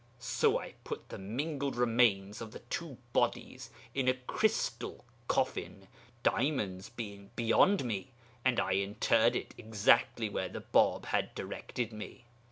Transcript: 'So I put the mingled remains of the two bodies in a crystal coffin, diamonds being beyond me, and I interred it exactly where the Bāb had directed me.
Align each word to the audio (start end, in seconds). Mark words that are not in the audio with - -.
'So 0.17 0.57
I 0.57 0.73
put 0.83 1.09
the 1.09 1.19
mingled 1.19 1.75
remains 1.75 2.41
of 2.41 2.53
the 2.53 2.61
two 2.71 2.97
bodies 3.13 3.69
in 3.93 4.07
a 4.07 4.15
crystal 4.15 5.05
coffin, 5.27 5.87
diamonds 6.23 6.89
being 6.89 7.29
beyond 7.35 7.85
me, 7.85 8.09
and 8.43 8.59
I 8.59 8.71
interred 8.77 9.35
it 9.35 9.53
exactly 9.59 10.27
where 10.27 10.49
the 10.49 10.61
Bāb 10.61 11.05
had 11.05 11.35
directed 11.35 11.93
me. 11.93 12.25